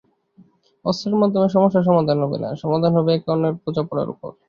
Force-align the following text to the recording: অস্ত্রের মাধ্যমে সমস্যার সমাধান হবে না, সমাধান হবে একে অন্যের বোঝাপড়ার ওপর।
অস্ত্রের 0.85 1.19
মাধ্যমে 1.21 1.47
সমস্যার 1.49 1.87
সমাধান 1.89 2.17
হবে 2.23 2.37
না, 2.43 2.49
সমাধান 2.63 2.91
হবে 2.97 3.09
একে 3.13 3.29
অন্যের 3.33 3.53
বোঝাপড়ার 3.63 4.07
ওপর। 4.13 4.31